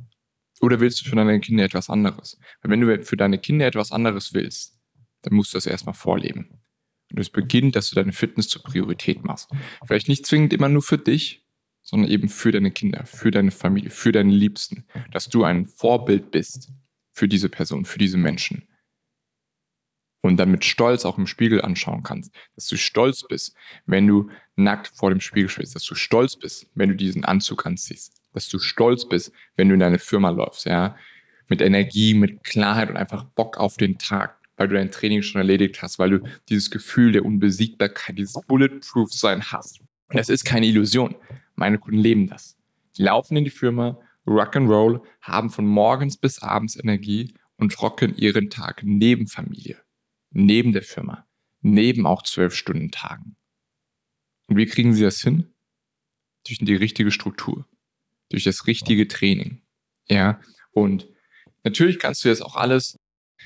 Oder 0.62 0.80
willst 0.80 1.02
du 1.02 1.10
für 1.10 1.16
deine 1.16 1.40
Kinder 1.40 1.64
etwas 1.64 1.90
anderes? 1.90 2.40
Weil 2.62 2.72
wenn 2.72 2.82
du 2.82 3.04
für 3.04 3.18
deine 3.18 3.40
Kinder 3.40 3.66
etwas 3.66 3.92
anderes 3.92 4.34
willst, 4.34 4.78
dann 5.24 5.34
musst 5.34 5.54
du 5.54 5.58
das 5.58 5.66
erstmal 5.66 5.96
vorleben. 5.96 6.62
Und 7.12 7.20
es 7.20 7.30
beginnt, 7.30 7.76
dass 7.76 7.90
du 7.90 7.96
deine 7.96 8.14
Fitness 8.14 8.48
zur 8.48 8.62
Priorität 8.62 9.24
machst. 9.24 9.50
Vielleicht 9.86 10.08
nicht 10.08 10.26
zwingend 10.26 10.54
immer 10.54 10.70
nur 10.70 10.84
für 10.84 10.98
dich, 10.98 11.46
sondern 11.82 12.12
eben 12.12 12.30
für 12.30 12.52
deine 12.52 12.72
Kinder, 12.72 13.06
für 13.06 13.32
deine 13.32 13.52
Familie, 13.52 13.90
für 13.90 14.12
deine 14.12 14.32
Liebsten. 14.32 14.86
Dass 15.12 15.28
du 15.28 15.44
ein 15.44 15.66
Vorbild 15.66 16.30
bist 16.30 16.72
für 17.12 17.28
diese 17.28 17.50
Person, 17.50 17.86
für 17.86 17.98
diese 17.98 18.18
Menschen. 18.18 18.69
Und 20.22 20.38
dann 20.38 20.52
mit 20.52 20.66
Stolz 20.66 21.06
auch 21.06 21.18
im 21.18 21.28
Spiegel 21.28 21.62
anschauen 21.62 22.04
kannst. 22.04 22.34
Dass 22.56 22.68
du 22.68 22.76
stolz 22.76 23.24
bist, 23.28 23.56
wenn 23.86 24.06
du 24.06 24.30
nackt 24.56 24.88
vor 24.88 25.12
dem 25.12 25.22
Spiegel 25.22 25.50
stehst. 25.50 25.76
Dass 25.76 25.86
du 25.86 25.96
stolz 25.96 26.36
bist, 26.36 26.70
wenn 26.76 26.90
du 26.90 26.96
diesen 26.96 27.24
Anzug 27.24 27.66
anziehst. 27.66 28.22
Dass 28.34 28.50
du 28.50 28.60
stolz 28.60 29.08
bist, 29.08 29.32
wenn 29.56 29.70
du 29.70 29.76
in 29.76 29.80
deine 29.80 30.00
Firma 30.00 30.30
läufst, 30.30 30.66
ja. 30.66 30.96
Mit 31.48 31.62
Energie, 31.62 32.14
mit 32.14 32.44
Klarheit 32.44 32.90
und 32.90 32.98
einfach 32.98 33.24
Bock 33.24 33.58
auf 33.58 33.78
den 33.78 33.98
Tag 33.98 34.40
weil 34.60 34.68
du 34.68 34.76
dein 34.76 34.92
Training 34.92 35.22
schon 35.22 35.40
erledigt 35.40 35.82
hast, 35.82 36.00
weil 36.00 36.10
du 36.10 36.20
dieses 36.50 36.70
Gefühl 36.70 37.14
der 37.14 37.24
Unbesiegbarkeit, 37.24 38.18
dieses 38.18 38.42
Bulletproof-Sein 38.46 39.42
hast. 39.54 39.80
Und 39.80 40.20
das 40.20 40.28
ist 40.28 40.44
keine 40.44 40.66
Illusion. 40.66 41.16
Meine 41.56 41.78
Kunden 41.78 42.00
leben 42.00 42.28
das. 42.28 42.58
Die 42.98 43.04
laufen 43.04 43.38
in 43.38 43.46
die 43.46 43.52
Firma, 43.52 43.98
Rock'n'Roll, 44.28 45.02
haben 45.22 45.50
von 45.50 45.66
morgens 45.66 46.18
bis 46.18 46.42
abends 46.42 46.76
Energie 46.76 47.34
und 47.56 47.82
rocken 47.82 48.18
ihren 48.18 48.50
Tag 48.50 48.82
neben 48.84 49.28
Familie, 49.28 49.78
neben 50.32 50.72
der 50.72 50.84
Firma, 50.84 51.28
neben 51.62 52.06
auch 52.06 52.24
zwölf 52.24 52.56
Stunden 52.56 52.92
Tagen. 52.92 53.36
Und 54.48 54.58
wie 54.58 54.66
kriegen 54.66 54.94
sie 54.94 55.04
das 55.04 55.22
hin? 55.22 55.54
Durch 56.48 56.60
die 56.60 56.76
richtige 56.76 57.12
Struktur, 57.12 57.68
durch 58.30 58.44
das 58.44 58.68
richtige 58.68 59.08
Training. 59.08 59.62
Ja, 60.08 60.40
und 60.72 61.08
natürlich 61.64 62.00
kannst 62.00 62.24
du 62.24 62.30
das 62.30 62.42
auch 62.42 62.56
alles 62.56 62.98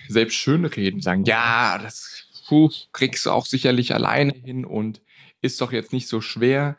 selbst 0.08 0.36
schönreden, 0.36 1.02
sagen, 1.02 1.26
ja, 1.26 1.78
das 1.78 2.28
puh, 2.48 2.70
kriegst 2.92 3.26
du 3.26 3.32
auch 3.32 3.46
sicherlich 3.46 3.94
alleine 3.94 4.34
hin 4.34 4.66
und 4.66 5.02
ist 5.42 5.60
doch 5.62 5.72
jetzt 5.72 5.94
nicht 5.94 6.08
so 6.08 6.22
schwer. 6.22 6.78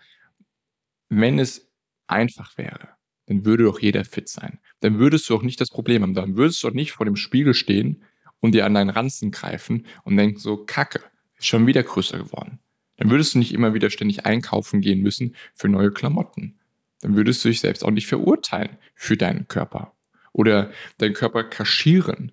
Wenn 1.08 1.38
es 1.38 1.70
einfach 2.06 2.56
wäre, 2.56 2.88
dann 3.26 3.44
würde 3.44 3.64
doch 3.64 3.80
jeder 3.80 4.04
fit 4.04 4.28
sein. 4.28 4.58
Dann 4.80 4.98
würdest 4.98 5.28
du 5.28 5.36
auch 5.36 5.42
nicht 5.42 5.60
das 5.60 5.70
Problem 5.70 6.02
haben. 6.02 6.14
Dann 6.14 6.36
würdest 6.36 6.62
du 6.62 6.68
doch 6.68 6.74
nicht 6.74 6.92
vor 6.92 7.06
dem 7.06 7.16
Spiegel 7.16 7.54
stehen 7.54 8.02
und 8.44 8.52
dir 8.52 8.66
an 8.66 8.74
deinen 8.74 8.90
Ranzen 8.90 9.30
greifen 9.30 9.86
und 10.02 10.18
denken 10.18 10.38
so, 10.38 10.58
Kacke, 10.58 11.00
ist 11.38 11.46
schon 11.46 11.66
wieder 11.66 11.82
größer 11.82 12.18
geworden. 12.18 12.58
Dann 12.98 13.08
würdest 13.08 13.34
du 13.34 13.38
nicht 13.38 13.54
immer 13.54 13.72
wieder 13.72 13.88
ständig 13.88 14.26
einkaufen 14.26 14.82
gehen 14.82 15.00
müssen 15.00 15.34
für 15.54 15.70
neue 15.70 15.90
Klamotten. 15.90 16.58
Dann 17.00 17.16
würdest 17.16 17.42
du 17.42 17.48
dich 17.48 17.60
selbst 17.60 17.82
auch 17.82 17.90
nicht 17.90 18.06
verurteilen 18.06 18.76
für 18.94 19.16
deinen 19.16 19.48
Körper. 19.48 19.94
Oder 20.32 20.70
deinen 20.98 21.14
Körper 21.14 21.42
kaschieren 21.42 22.32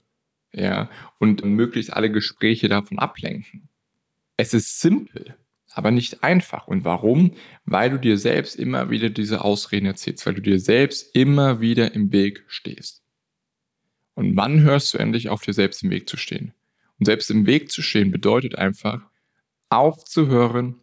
ja, 0.51 0.89
und 1.17 1.45
möglichst 1.45 1.93
alle 1.93 2.11
Gespräche 2.11 2.67
davon 2.67 2.99
ablenken. 2.99 3.69
Es 4.35 4.53
ist 4.53 4.81
simpel, 4.81 5.37
aber 5.71 5.91
nicht 5.91 6.25
einfach. 6.25 6.67
Und 6.67 6.83
warum? 6.83 7.35
Weil 7.63 7.89
du 7.89 7.97
dir 7.97 8.17
selbst 8.17 8.57
immer 8.57 8.89
wieder 8.89 9.09
diese 9.09 9.45
Ausreden 9.45 9.85
erzählst, 9.85 10.25
weil 10.25 10.33
du 10.33 10.41
dir 10.41 10.59
selbst 10.59 11.15
immer 11.15 11.61
wieder 11.61 11.95
im 11.95 12.11
Weg 12.11 12.43
stehst. 12.47 13.00
Und 14.13 14.35
wann 14.35 14.61
hörst 14.61 14.93
du 14.93 14.97
endlich 14.97 15.29
auf, 15.29 15.41
dir 15.41 15.53
selbst 15.53 15.83
im 15.83 15.89
Weg 15.89 16.07
zu 16.09 16.17
stehen? 16.17 16.53
Und 16.99 17.05
selbst 17.05 17.31
im 17.31 17.45
Weg 17.45 17.71
zu 17.71 17.81
stehen 17.81 18.11
bedeutet 18.11 18.55
einfach, 18.55 19.01
aufzuhören, 19.69 20.75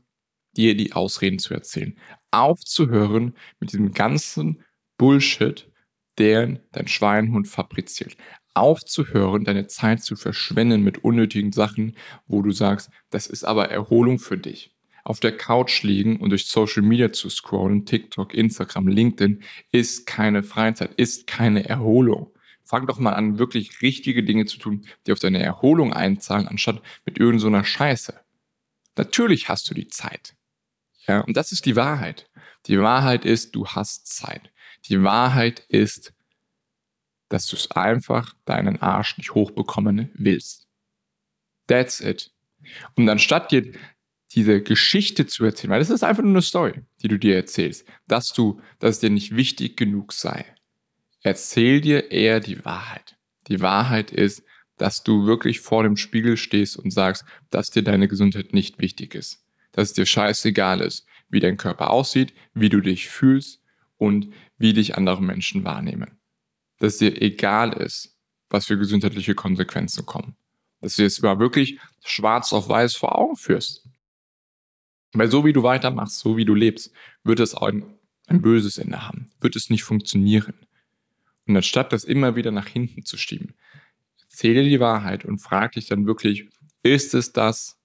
dir 0.56 0.76
die 0.76 0.92
Ausreden 0.92 1.38
zu 1.38 1.54
erzählen. 1.54 1.96
Aufzuhören 2.30 3.34
mit 3.60 3.72
diesem 3.72 3.92
ganzen 3.92 4.64
Bullshit, 4.96 5.70
den 6.18 6.58
dein 6.72 6.88
Schweinhund 6.88 7.46
fabriziert 7.46 8.16
aufzuhören, 8.58 9.44
deine 9.44 9.66
Zeit 9.68 10.02
zu 10.02 10.16
verschwenden 10.16 10.82
mit 10.82 11.04
unnötigen 11.04 11.52
Sachen, 11.52 11.96
wo 12.26 12.42
du 12.42 12.50
sagst, 12.50 12.90
das 13.10 13.26
ist 13.26 13.44
aber 13.44 13.70
Erholung 13.70 14.18
für 14.18 14.36
dich. 14.36 14.74
Auf 15.04 15.20
der 15.20 15.36
Couch 15.36 15.82
liegen 15.84 16.16
und 16.18 16.30
durch 16.30 16.46
Social 16.46 16.82
Media 16.82 17.12
zu 17.12 17.30
scrollen, 17.30 17.86
TikTok, 17.86 18.34
Instagram, 18.34 18.88
LinkedIn, 18.88 19.42
ist 19.72 20.06
keine 20.06 20.42
Freizeit, 20.42 20.92
ist 20.96 21.26
keine 21.26 21.66
Erholung. 21.66 22.30
Fang 22.68 22.86
doch 22.86 22.98
mal 22.98 23.14
an, 23.14 23.38
wirklich 23.38 23.80
richtige 23.80 24.22
Dinge 24.22 24.44
zu 24.44 24.58
tun, 24.58 24.84
die 25.06 25.12
auf 25.12 25.18
deine 25.18 25.42
Erholung 25.42 25.94
einzahlen, 25.94 26.46
anstatt 26.46 26.82
mit 27.06 27.16
irgendeiner 27.16 27.60
so 27.60 27.64
Scheiße. 27.64 28.20
Natürlich 28.94 29.48
hast 29.48 29.70
du 29.70 29.74
die 29.74 29.88
Zeit. 29.88 30.36
Ja, 31.06 31.20
und 31.20 31.34
das 31.34 31.50
ist 31.50 31.64
die 31.64 31.76
Wahrheit. 31.76 32.28
Die 32.66 32.78
Wahrheit 32.78 33.24
ist, 33.24 33.54
du 33.54 33.66
hast 33.66 34.06
Zeit. 34.08 34.52
Die 34.84 35.02
Wahrheit 35.02 35.60
ist, 35.70 36.12
dass 37.30 37.46
du 37.46 37.56
es 37.56 37.70
einfach 37.70 38.34
deinen 38.44 38.82
Arsch 38.82 39.16
nicht 39.16 39.32
hochbekommen 39.32 40.10
willst. 40.12 40.68
That's 41.68 42.00
it. 42.00 42.34
Und 42.96 43.08
anstatt 43.08 43.50
dir 43.50 43.72
diese 44.32 44.62
Geschichte 44.62 45.26
zu 45.26 45.46
erzählen, 45.46 45.70
weil 45.70 45.78
das 45.78 45.88
ist 45.88 46.04
einfach 46.04 46.22
nur 46.22 46.32
eine 46.32 46.42
Story, 46.42 46.82
die 47.00 47.08
du 47.08 47.18
dir 47.18 47.34
erzählst, 47.34 47.86
dass 48.08 48.34
du, 48.34 48.60
dass 48.78 48.96
es 48.96 49.00
dir 49.00 49.08
nicht 49.08 49.34
wichtig 49.34 49.78
genug 49.78 50.12
sei. 50.12 50.44
Erzähl 51.22 51.80
dir 51.80 52.10
eher 52.10 52.40
die 52.40 52.64
Wahrheit. 52.64 53.16
Die 53.48 53.60
Wahrheit 53.60 54.10
ist, 54.10 54.42
dass 54.76 55.02
du 55.02 55.26
wirklich 55.26 55.60
vor 55.60 55.82
dem 55.82 55.96
Spiegel 55.96 56.36
stehst 56.36 56.76
und 56.76 56.92
sagst, 56.92 57.24
dass 57.50 57.70
dir 57.70 57.82
deine 57.82 58.08
Gesundheit 58.08 58.52
nicht 58.52 58.78
wichtig 58.78 59.14
ist. 59.14 59.44
Dass 59.72 59.88
es 59.88 59.94
dir 59.94 60.06
scheißegal 60.06 60.80
ist, 60.80 61.06
wie 61.28 61.40
dein 61.40 61.56
Körper 61.56 61.90
aussieht, 61.90 62.32
wie 62.54 62.68
du 62.68 62.80
dich 62.80 63.08
fühlst 63.08 63.60
und 63.96 64.32
wie 64.56 64.72
dich 64.72 64.96
andere 64.96 65.22
Menschen 65.22 65.64
wahrnehmen. 65.64 66.18
Dass 66.78 66.94
es 66.94 66.98
dir 66.98 67.20
egal 67.20 67.72
ist, 67.72 68.16
was 68.50 68.66
für 68.66 68.78
gesundheitliche 68.78 69.34
Konsequenzen 69.34 70.06
kommen. 70.06 70.36
Dass 70.80 70.96
du 70.96 71.02
jetzt 71.02 71.22
mal 71.22 71.38
wirklich 71.38 71.78
schwarz 72.04 72.52
auf 72.52 72.68
weiß 72.68 72.96
vor 72.96 73.18
Augen 73.18 73.36
führst. 73.36 73.84
Weil 75.12 75.30
so 75.30 75.44
wie 75.44 75.52
du 75.52 75.62
weitermachst, 75.62 76.20
so 76.20 76.36
wie 76.36 76.44
du 76.44 76.54
lebst, 76.54 76.92
wird 77.24 77.40
es 77.40 77.54
ein, 77.54 77.98
ein 78.26 78.40
böses 78.40 78.78
Ende 78.78 79.06
haben. 79.06 79.30
Wird 79.40 79.56
es 79.56 79.70
nicht 79.70 79.82
funktionieren. 79.82 80.54
Und 81.48 81.56
anstatt 81.56 81.92
das 81.94 82.04
immer 82.04 82.36
wieder 82.36 82.50
nach 82.50 82.68
hinten 82.68 83.04
zu 83.04 83.16
schieben, 83.16 83.54
erzähl 84.22 84.54
dir 84.54 84.64
die 84.64 84.80
Wahrheit 84.80 85.24
und 85.24 85.38
frag 85.38 85.72
dich 85.72 85.86
dann 85.86 86.06
wirklich, 86.06 86.46
ist 86.82 87.14
es 87.14 87.32
das, 87.32 87.80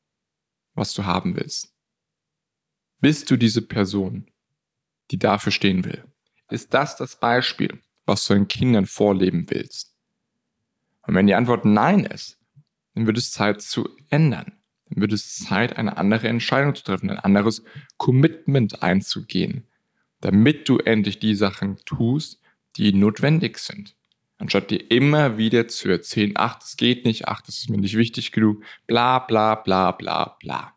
was 0.74 0.94
du 0.94 1.06
haben 1.06 1.38
willst? 1.38 1.74
Bist 3.00 3.32
du 3.32 3.38
diese 3.38 3.62
Person, 3.62 4.30
die 5.12 5.18
dafür 5.18 5.54
stehen 5.54 5.86
will? 5.86 6.04
Ist 6.50 6.74
das 6.74 6.98
das 6.98 7.20
Beispiel, 7.20 7.82
was 8.06 8.28
du 8.28 8.34
deinen 8.34 8.50
Kindern 8.50 8.86
vorleben 8.86 9.50
willst? 9.50 9.96
Und 11.08 11.16
wenn 11.16 11.28
die 11.28 11.36
Antwort 11.36 11.64
Nein 11.64 12.06
ist, 12.06 12.38
dann 12.96 13.08
wird 13.08 13.18
es 13.18 13.32
Zeit 13.32 13.62
zu 13.62 13.90
ändern. 14.10 14.58
Dann 14.90 15.02
wird 15.02 15.14
es 15.14 15.40
Zeit, 15.40 15.78
eine 15.78 15.96
andere 15.98 16.28
Entscheidung 16.28 16.76
zu 16.76 16.84
treffen, 16.84 17.10
ein 17.10 17.20
anderes 17.20 17.64
Commitment 17.96 18.84
einzugehen, 18.84 19.68
damit 20.20 20.68
du 20.68 20.80
endlich 20.80 21.20
die 21.20 21.36
Sachen 21.36 21.78
tust, 21.86 22.43
die 22.78 22.94
notwendig 22.94 23.58
sind. 23.60 23.96
Anstatt 24.38 24.72
dir 24.72 24.92
immer 24.92 25.38
wieder 25.38 25.68
zu 25.68 25.90
erzählen, 25.90 26.34
ach, 26.36 26.60
das 26.60 26.76
geht 26.76 27.06
nicht, 27.06 27.28
ach, 27.28 27.42
das 27.42 27.60
ist 27.60 27.70
mir 27.70 27.78
nicht 27.78 27.98
wichtig 27.98 28.32
genug, 28.32 28.64
bla 28.88 29.20
bla 29.20 29.56
bla 29.56 29.92
bla 29.92 30.36
bla. 30.40 30.74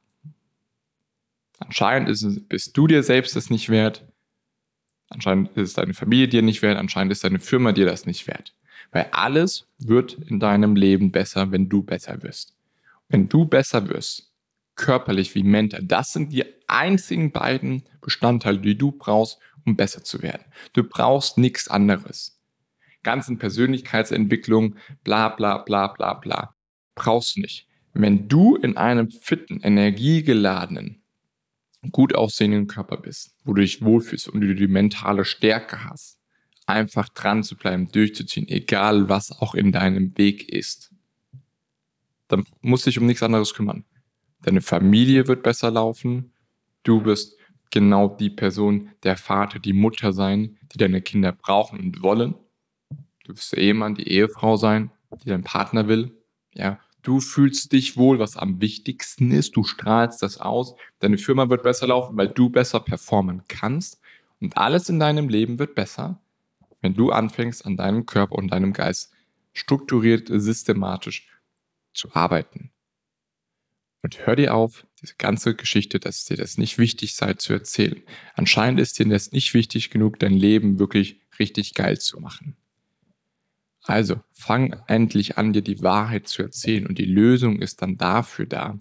Anscheinend 1.58 2.08
ist 2.08 2.48
bist 2.48 2.76
du 2.76 2.86
dir 2.86 3.02
selbst 3.02 3.34
das 3.34 3.50
nicht 3.50 3.70
wert, 3.70 4.06
anscheinend 5.08 5.56
ist 5.56 5.78
deine 5.78 5.94
Familie 5.94 6.28
dir 6.28 6.42
nicht 6.42 6.62
wert, 6.62 6.78
anscheinend 6.78 7.12
ist 7.12 7.24
deine 7.24 7.40
Firma 7.40 7.72
dir 7.72 7.86
das 7.86 8.06
nicht 8.06 8.26
wert. 8.26 8.54
Weil 8.92 9.08
alles 9.10 9.66
wird 9.78 10.14
in 10.14 10.38
deinem 10.38 10.76
Leben 10.76 11.10
besser, 11.10 11.50
wenn 11.50 11.68
du 11.68 11.82
besser 11.82 12.22
wirst. 12.22 12.54
Wenn 13.08 13.28
du 13.28 13.46
besser 13.46 13.88
wirst, 13.88 14.30
körperlich 14.74 15.34
wie 15.34 15.42
mental, 15.42 15.82
das 15.82 16.12
sind 16.12 16.32
die 16.32 16.44
einzigen 16.68 17.32
beiden 17.32 17.82
Bestandteile, 18.00 18.58
die 18.58 18.76
du 18.76 18.92
brauchst, 18.92 19.38
um 19.66 19.76
besser 19.76 20.04
zu 20.04 20.22
werden. 20.22 20.44
Du 20.72 20.84
brauchst 20.84 21.36
nichts 21.36 21.68
anderes. 21.68 22.40
Ganzen 23.02 23.38
Persönlichkeitsentwicklung, 23.38 24.76
bla 25.04 25.28
bla 25.28 25.58
bla 25.58 25.88
bla 25.88 26.14
bla. 26.14 26.54
Brauchst 26.94 27.36
du 27.36 27.40
nicht. 27.40 27.68
Wenn 27.92 28.28
du 28.28 28.56
in 28.56 28.76
einem 28.76 29.10
fitten, 29.10 29.60
energiegeladenen, 29.60 31.02
gut 31.92 32.14
aussehenden 32.14 32.66
Körper 32.66 32.96
bist, 32.96 33.36
wo 33.44 33.52
du 33.52 33.62
dich 33.62 33.82
wohlfühlst 33.82 34.28
und 34.28 34.40
du 34.40 34.54
die 34.54 34.66
mentale 34.66 35.24
Stärke 35.24 35.84
hast, 35.84 36.18
einfach 36.66 37.08
dran 37.08 37.42
zu 37.42 37.56
bleiben, 37.56 37.90
durchzuziehen, 37.90 38.48
egal 38.48 39.08
was 39.08 39.30
auch 39.30 39.54
in 39.54 39.72
deinem 39.72 40.16
Weg 40.18 40.48
ist, 40.48 40.92
dann 42.28 42.44
musst 42.60 42.86
du 42.86 42.90
dich 42.90 42.98
um 42.98 43.06
nichts 43.06 43.22
anderes 43.22 43.54
kümmern. 43.54 43.84
Deine 44.42 44.60
Familie 44.60 45.28
wird 45.28 45.42
besser 45.42 45.70
laufen, 45.70 46.32
du 46.82 47.04
wirst 47.04 47.35
genau 47.70 48.08
die 48.08 48.30
Person, 48.30 48.90
der 49.02 49.16
Vater, 49.16 49.58
die 49.58 49.72
Mutter 49.72 50.12
sein, 50.12 50.58
die 50.72 50.78
deine 50.78 51.02
Kinder 51.02 51.32
brauchen 51.32 51.80
und 51.80 52.02
wollen. 52.02 52.34
Du 53.24 53.32
wirst 53.32 53.52
der 53.52 53.60
Ehemann, 53.60 53.94
die 53.94 54.08
Ehefrau 54.08 54.56
sein, 54.56 54.90
die 55.24 55.28
dein 55.28 55.42
Partner 55.42 55.88
will. 55.88 56.16
Ja, 56.54 56.78
du 57.02 57.20
fühlst 57.20 57.72
dich 57.72 57.96
wohl, 57.96 58.18
was 58.18 58.36
am 58.36 58.60
wichtigsten 58.60 59.30
ist. 59.30 59.56
Du 59.56 59.64
strahlst 59.64 60.22
das 60.22 60.40
aus. 60.40 60.74
Deine 61.00 61.18
Firma 61.18 61.48
wird 61.48 61.62
besser 61.62 61.88
laufen, 61.88 62.16
weil 62.16 62.28
du 62.28 62.50
besser 62.50 62.80
performen 62.80 63.42
kannst. 63.48 64.00
Und 64.40 64.56
alles 64.56 64.88
in 64.88 64.98
deinem 64.98 65.28
Leben 65.28 65.58
wird 65.58 65.74
besser, 65.74 66.20
wenn 66.80 66.94
du 66.94 67.10
anfängst, 67.10 67.64
an 67.64 67.76
deinem 67.76 68.06
Körper 68.06 68.36
und 68.36 68.52
deinem 68.52 68.72
Geist 68.72 69.12
strukturiert, 69.54 70.28
systematisch 70.30 71.28
zu 71.94 72.14
arbeiten. 72.14 72.70
Und 74.02 74.26
hör 74.26 74.36
dir 74.36 74.54
auf, 74.54 74.86
diese 75.06 75.16
ganze 75.16 75.54
Geschichte, 75.54 76.00
dass 76.00 76.24
dir 76.24 76.36
das 76.36 76.58
nicht 76.58 76.78
wichtig 76.78 77.14
sei 77.14 77.34
zu 77.34 77.52
erzählen. 77.52 78.02
Anscheinend 78.34 78.80
ist 78.80 78.98
dir 78.98 79.06
das 79.06 79.32
nicht 79.32 79.54
wichtig 79.54 79.90
genug, 79.90 80.18
dein 80.18 80.32
Leben 80.32 80.78
wirklich 80.78 81.20
richtig 81.38 81.74
geil 81.74 81.98
zu 81.98 82.20
machen. 82.20 82.56
Also 83.82 84.20
fang 84.32 84.82
endlich 84.88 85.38
an, 85.38 85.52
dir 85.52 85.62
die 85.62 85.82
Wahrheit 85.82 86.26
zu 86.26 86.42
erzählen 86.42 86.86
und 86.86 86.98
die 86.98 87.04
Lösung 87.04 87.62
ist 87.62 87.82
dann 87.82 87.96
dafür 87.96 88.46
da, 88.46 88.78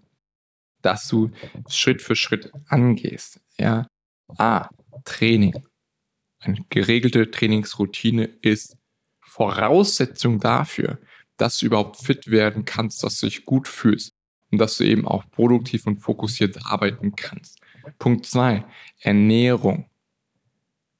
dass 0.81 1.07
du 1.07 1.31
Schritt 1.69 2.01
für 2.01 2.15
Schritt 2.15 2.51
angehst. 2.67 3.39
Ja, 3.59 3.87
A, 4.37 4.69
Training. 5.03 5.53
Eine 6.39 6.65
geregelte 6.69 7.29
Trainingsroutine 7.29 8.25
ist 8.41 8.77
Voraussetzung 9.21 10.39
dafür, 10.39 10.99
dass 11.37 11.59
du 11.59 11.67
überhaupt 11.67 11.97
fit 11.97 12.31
werden 12.31 12.65
kannst, 12.65 13.03
dass 13.03 13.19
du 13.19 13.27
dich 13.27 13.45
gut 13.45 13.67
fühlst 13.67 14.14
und 14.51 14.59
dass 14.59 14.77
du 14.77 14.83
eben 14.83 15.07
auch 15.07 15.23
produktiv 15.31 15.87
und 15.87 15.97
fokussiert 15.99 16.57
arbeiten 16.65 17.15
kannst. 17.15 17.59
Punkt 17.99 18.25
2, 18.25 18.65
Ernährung. 18.99 19.89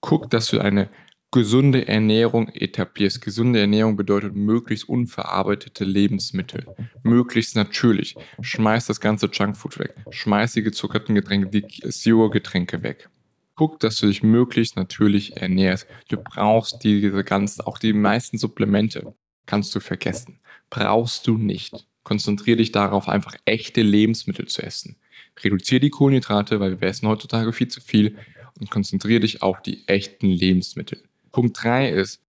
Guck, 0.01 0.29
dass 0.29 0.47
du 0.47 0.59
eine 0.59 0.89
gesunde 1.35 1.87
Ernährung 1.87 2.47
etablierst. 2.47 3.21
Gesunde 3.21 3.59
Ernährung 3.59 3.97
bedeutet 3.97 4.35
möglichst 4.35 4.87
unverarbeitete 4.87 5.83
Lebensmittel, 5.83 6.65
möglichst 7.03 7.57
natürlich. 7.57 8.15
Schmeiß 8.39 8.85
das 8.85 9.01
ganze 9.01 9.27
Junkfood 9.27 9.77
weg, 9.79 9.95
schmeiß 10.11 10.53
die 10.53 10.63
gezuckerten 10.63 11.13
Getränke, 11.13 11.49
die 11.49 11.67
Zero-Getränke 11.89 12.83
weg. 12.83 13.09
Guck, 13.55 13.79
dass 13.81 13.97
du 13.97 14.07
dich 14.07 14.23
möglichst 14.23 14.77
natürlich 14.77 15.35
ernährst. 15.37 15.87
Du 16.07 16.17
brauchst 16.17 16.83
diese 16.83 17.23
ganzen, 17.23 17.61
auch 17.61 17.79
die 17.79 17.93
meisten 17.93 18.37
Supplemente 18.37 19.13
kannst 19.45 19.75
du 19.75 19.79
vergessen. 19.79 20.39
Brauchst 20.69 21.27
du 21.27 21.37
nicht. 21.37 21.87
Konzentriere 22.05 22.57
dich 22.57 22.71
darauf, 22.71 23.09
einfach 23.09 23.35
echte 23.45 23.81
Lebensmittel 23.81 24.47
zu 24.47 24.61
essen. 24.61 24.95
Reduziere 25.43 25.81
die 25.81 25.89
Kohlenhydrate, 25.89 26.59
weil 26.59 26.79
wir 26.79 26.87
essen 26.87 27.09
heutzutage 27.09 27.51
viel 27.51 27.67
zu 27.67 27.81
viel 27.81 28.15
und 28.59 28.69
konzentriere 28.69 29.21
dich 29.21 29.41
auf 29.41 29.61
die 29.63 29.87
echten 29.87 30.27
Lebensmittel. 30.27 31.03
Punkt 31.31 31.61
3 31.61 31.89
ist, 31.89 32.21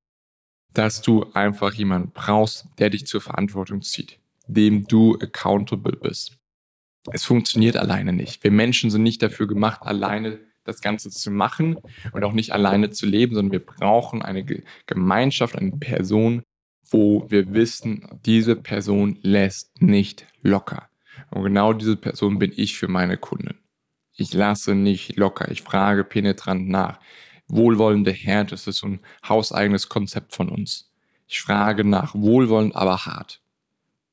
dass 0.72 1.02
du 1.02 1.30
einfach 1.34 1.74
jemanden 1.74 2.10
brauchst, 2.12 2.66
der 2.78 2.88
dich 2.88 3.06
zur 3.06 3.20
Verantwortung 3.20 3.82
zieht, 3.82 4.18
dem 4.46 4.86
du 4.86 5.18
accountable 5.20 5.96
bist. 5.96 6.38
Es 7.12 7.24
funktioniert 7.24 7.76
alleine 7.76 8.14
nicht. 8.14 8.42
Wir 8.42 8.50
Menschen 8.50 8.90
sind 8.90 9.02
nicht 9.02 9.22
dafür 9.22 9.46
gemacht, 9.46 9.82
alleine 9.82 10.40
das 10.64 10.80
Ganze 10.80 11.10
zu 11.10 11.30
machen 11.30 11.76
und 12.12 12.24
auch 12.24 12.32
nicht 12.32 12.52
alleine 12.52 12.90
zu 12.90 13.04
leben, 13.04 13.34
sondern 13.34 13.52
wir 13.52 13.64
brauchen 13.64 14.22
eine 14.22 14.44
Gemeinschaft, 14.86 15.54
eine 15.54 15.72
Person, 15.72 16.42
wo 16.90 17.26
wir 17.28 17.52
wissen, 17.52 18.06
diese 18.24 18.56
Person 18.56 19.18
lässt 19.22 19.80
nicht 19.80 20.26
locker. 20.42 20.88
Und 21.30 21.44
genau 21.44 21.72
diese 21.72 21.96
Person 21.96 22.38
bin 22.38 22.52
ich 22.54 22.76
für 22.76 22.88
meine 22.88 23.16
Kunden. 23.16 23.58
Ich 24.14 24.32
lasse 24.32 24.74
nicht 24.74 25.16
locker. 25.16 25.50
Ich 25.50 25.62
frage 25.62 26.04
penetrant 26.04 26.68
nach. 26.68 27.00
Wohlwollende 27.48 28.12
Härte, 28.12 28.50
das 28.50 28.66
ist 28.66 28.78
so 28.78 28.88
ein 28.88 29.00
hauseigenes 29.28 29.88
Konzept 29.88 30.34
von 30.34 30.48
uns. 30.48 30.90
Ich 31.28 31.40
frage 31.40 31.84
nach, 31.84 32.14
wohlwollend, 32.14 32.74
aber 32.74 33.04
hart, 33.04 33.42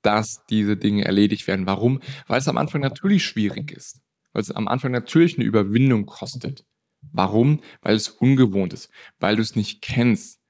dass 0.02 0.46
diese 0.48 0.78
Dinge 0.78 1.06
erledigt 1.06 1.48
werden. 1.48 1.66
Warum? 1.66 2.02
Weil 2.28 2.40
es 2.40 2.48
am 2.48 2.58
Anfang 2.58 2.82
natürlich 2.82 3.24
schwierig 3.26 3.72
ist. 3.72 4.02
Weil 4.34 4.42
es 4.42 4.52
am 4.52 4.68
Anfang 4.68 4.92
natürlich 4.92 5.38
eine 5.38 5.46
Überwindung 5.46 6.06
kostet. 6.06 6.66
Warum? 7.12 7.62
Weil 7.82 7.96
es 7.96 8.10
ungewohnt 8.10 8.74
ist. 8.74 8.90
Weil 9.20 9.36
du 9.36 9.42
es 9.42 9.56
nicht 9.56 9.82
kennst 9.82 10.43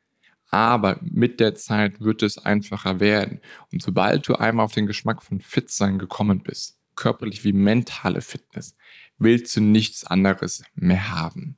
aber 0.53 0.99
mit 1.01 1.39
der 1.39 1.55
Zeit 1.55 1.99
wird 1.99 2.21
es 2.21 2.37
einfacher 2.37 2.99
werden. 2.99 3.41
Und 3.71 3.81
sobald 3.81 4.27
du 4.27 4.35
einmal 4.35 4.65
auf 4.65 4.73
den 4.73 4.85
Geschmack 4.85 5.23
von 5.23 5.41
Fitsein 5.41 5.97
gekommen 5.97 6.43
bist, 6.43 6.77
körperlich 6.95 7.43
wie 7.43 7.53
mentale 7.53 8.21
Fitness, 8.21 8.75
willst 9.17 9.55
du 9.55 9.61
nichts 9.61 10.03
anderes 10.03 10.63
mehr 10.75 11.09
haben. 11.09 11.57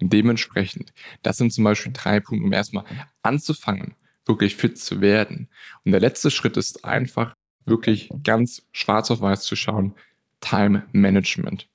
Und 0.00 0.14
dementsprechend, 0.14 0.94
das 1.22 1.36
sind 1.36 1.52
zum 1.52 1.64
Beispiel 1.64 1.92
drei 1.92 2.18
Punkte, 2.18 2.46
um 2.46 2.52
erstmal 2.54 2.84
anzufangen, 3.22 3.94
wirklich 4.24 4.56
fit 4.56 4.78
zu 4.78 5.02
werden. 5.02 5.50
Und 5.84 5.92
der 5.92 6.00
letzte 6.00 6.30
Schritt 6.30 6.56
ist 6.56 6.82
einfach 6.82 7.34
wirklich 7.66 8.08
ganz 8.22 8.66
schwarz 8.72 9.10
auf 9.10 9.20
weiß 9.20 9.42
zu 9.42 9.54
schauen, 9.54 9.94
Time 10.40 10.86
Management. 10.92 11.68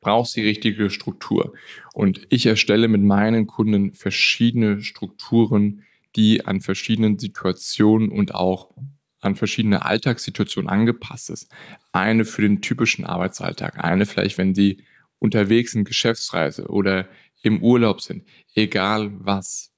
Brauchst 0.00 0.36
die 0.36 0.42
richtige 0.42 0.90
Struktur. 0.90 1.54
Und 1.92 2.26
ich 2.30 2.46
erstelle 2.46 2.88
mit 2.88 3.02
meinen 3.02 3.46
Kunden 3.46 3.94
verschiedene 3.94 4.82
Strukturen, 4.82 5.84
die 6.16 6.46
an 6.46 6.60
verschiedenen 6.60 7.18
Situationen 7.18 8.10
und 8.10 8.34
auch 8.34 8.74
an 9.20 9.34
verschiedene 9.34 9.84
Alltagssituationen 9.84 10.70
angepasst 10.70 11.30
ist. 11.30 11.50
Eine 11.92 12.24
für 12.24 12.42
den 12.42 12.62
typischen 12.62 13.04
Arbeitsalltag, 13.04 13.82
eine 13.82 14.06
vielleicht, 14.06 14.38
wenn 14.38 14.54
sie 14.54 14.84
unterwegs 15.18 15.72
sind, 15.72 15.84
Geschäftsreise 15.84 16.68
oder 16.68 17.08
im 17.42 17.62
Urlaub 17.62 18.00
sind, 18.00 18.24
egal 18.54 19.10
was. 19.18 19.72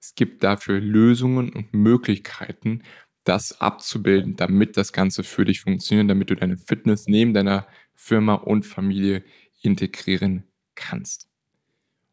Es 0.00 0.14
gibt 0.14 0.42
dafür 0.42 0.80
Lösungen 0.80 1.50
und 1.50 1.72
Möglichkeiten, 1.72 2.82
das 3.24 3.60
abzubilden, 3.60 4.36
damit 4.36 4.76
das 4.76 4.92
Ganze 4.92 5.24
für 5.24 5.46
dich 5.46 5.62
funktioniert, 5.62 6.10
damit 6.10 6.28
du 6.28 6.36
deine 6.36 6.58
Fitness 6.58 7.06
neben 7.06 7.32
deiner 7.32 7.66
Firma 7.94 8.34
und 8.34 8.66
Familie 8.66 9.24
integrieren 9.60 10.44
kannst. 10.74 11.28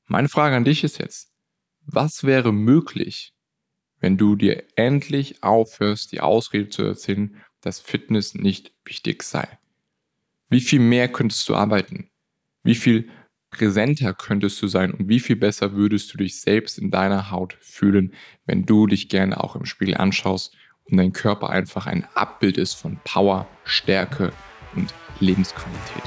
Meine 0.08 0.30
Frage 0.30 0.56
an 0.56 0.66
dich 0.66 0.84
ist 0.84 1.00
jetzt, 1.00 1.32
was 1.86 2.24
wäre 2.24 2.54
möglich, 2.54 3.34
wenn 4.00 4.18
du 4.18 4.36
dir 4.36 4.64
endlich 4.76 5.44
aufhörst, 5.44 6.12
die 6.12 6.22
Ausrede 6.22 6.70
zu 6.70 6.84
erzählen, 6.84 7.38
dass 7.62 7.80
Fitness 7.80 8.34
nicht 8.34 8.74
wichtig 8.86 9.24
sei? 9.24 9.60
Wie 10.50 10.62
viel 10.62 10.80
mehr 10.80 11.08
könntest 11.08 11.48
du 11.48 11.56
arbeiten? 11.56 12.10
Wie 12.64 12.76
viel 12.76 13.10
präsenter 13.52 14.14
könntest 14.14 14.62
du 14.62 14.68
sein 14.68 14.92
und 14.92 15.10
wie 15.10 15.20
viel 15.20 15.36
besser 15.36 15.74
würdest 15.74 16.14
du 16.14 16.18
dich 16.18 16.40
selbst 16.40 16.78
in 16.78 16.90
deiner 16.92 17.32
Haut 17.32 17.58
fühlen, 17.60 18.14
wenn 18.46 18.66
du 18.66 18.88
dich 18.88 19.10
gerne 19.10 19.44
auch 19.44 19.56
im 19.56 19.66
Spiegel 19.66 19.96
anschaust 19.96 20.56
und 20.86 20.98
dein 20.98 21.14
Körper 21.14 21.50
einfach 21.50 21.86
ein 21.86 22.06
Abbild 22.16 22.58
ist 22.58 22.74
von 22.74 23.00
Power, 23.04 23.48
Stärke 23.64 24.32
und 24.76 24.94
Lebensqualität. 25.20 26.04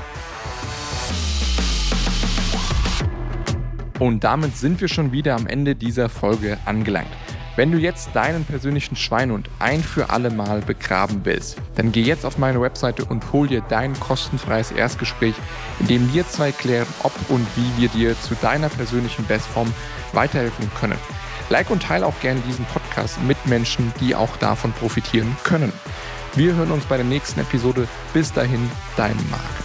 Und 3.99 4.25
damit 4.25 4.57
sind 4.57 4.81
wir 4.81 4.89
schon 4.89 5.13
wieder 5.13 5.37
am 5.37 5.47
Ende 5.47 5.75
dieser 5.75 6.09
Folge 6.09 6.59
angelangt. 6.65 7.11
Wenn 7.57 7.71
du 7.71 7.79
jetzt 7.79 8.11
deinen 8.15 8.45
persönlichen 8.45 8.97
Schweinhund 8.97 9.49
ein 9.61 9.81
für 9.81 10.11
alle 10.11 10.31
Mal 10.31 10.61
begraben 10.61 11.21
willst, 11.23 11.57
dann 11.77 11.93
geh 11.93 12.03
jetzt 12.03 12.27
auf 12.27 12.37
meine 12.37 12.61
Webseite 12.61 13.05
und 13.05 13.33
hol 13.33 13.47
dir 13.47 13.61
dein 13.69 13.99
kostenfreies 14.01 14.73
Erstgespräch, 14.73 15.37
in 15.79 15.87
dem 15.87 16.13
wir 16.13 16.27
zwei 16.27 16.51
klären, 16.51 16.89
ob 17.05 17.13
und 17.29 17.47
wie 17.55 17.81
wir 17.81 17.89
dir 17.91 18.21
zu 18.21 18.35
deiner 18.35 18.69
persönlichen 18.69 19.25
Bestform 19.27 19.73
weiterhelfen 20.13 20.69
können. 20.81 20.99
Like 21.49 21.71
und 21.71 21.85
teile 21.85 22.07
auch 22.07 22.19
gerne 22.21 22.41
diesen 22.41 22.65
Podcast 22.65 23.23
mit 23.23 23.37
Menschen, 23.47 23.93
die 24.01 24.17
auch 24.17 24.37
davon 24.39 24.73
profitieren 24.73 25.37
können. 25.45 25.73
Wir 26.37 26.55
hören 26.57 26.73
uns 26.73 26.85
bei 26.85 26.97
der 26.97 27.07
nächsten 27.07 27.41
Episode. 27.41 27.87
Bis 28.13 28.33
dahin, 28.33 28.69
dein 28.97 29.17
Marc. 29.31 29.64